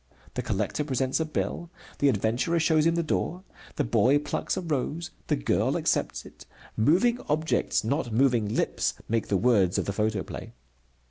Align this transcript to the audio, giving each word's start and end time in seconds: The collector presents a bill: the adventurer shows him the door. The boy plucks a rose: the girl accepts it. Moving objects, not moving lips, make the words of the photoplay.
The 0.33 0.41
collector 0.41 0.83
presents 0.83 1.19
a 1.19 1.25
bill: 1.25 1.69
the 1.99 2.09
adventurer 2.09 2.59
shows 2.59 2.87
him 2.87 2.95
the 2.95 3.03
door. 3.03 3.43
The 3.75 3.83
boy 3.83 4.17
plucks 4.17 4.57
a 4.57 4.61
rose: 4.61 5.11
the 5.27 5.35
girl 5.35 5.77
accepts 5.77 6.25
it. 6.25 6.47
Moving 6.75 7.19
objects, 7.29 7.83
not 7.83 8.11
moving 8.11 8.49
lips, 8.55 8.95
make 9.07 9.27
the 9.27 9.37
words 9.37 9.77
of 9.77 9.85
the 9.85 9.93
photoplay. 9.93 10.53